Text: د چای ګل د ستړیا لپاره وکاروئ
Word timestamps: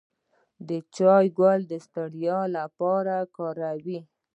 د 0.67 0.69
چای 0.95 1.25
ګل 1.39 1.59
د 1.71 1.73
ستړیا 1.85 2.39
لپاره 2.57 3.13
وکاروئ 3.23 3.99